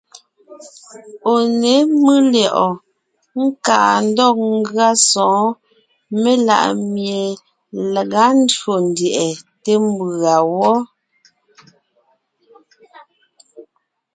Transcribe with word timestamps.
Ɔ̀ 1.33 1.41
ně 1.61 1.73
mʉ́ 2.01 2.15
lyɛ̌ʼɔɔn 2.31 2.75
káa 3.65 3.95
ndɔg 4.07 4.37
ngʉa 4.57 4.89
sɔ̌ɔn 5.09 5.49
melaʼmie 6.21 7.19
laga 7.93 8.23
ndÿò 8.39 8.71
ndyɛʼɛ 8.87 9.27
té 9.63 9.71
mbʉ̀a 9.87 10.35
wɔ́. 10.57 10.75